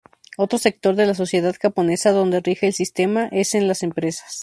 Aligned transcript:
Otro 0.35 0.57
sector 0.57 0.95
de 0.95 1.05
la 1.05 1.13
sociedad 1.13 1.55
japonesa 1.61 2.11
donde 2.11 2.39
rige 2.39 2.65
el 2.65 2.73
sistema 2.73 3.27
es 3.27 3.53
en 3.53 3.67
las 3.67 3.83
empresas. 3.83 4.39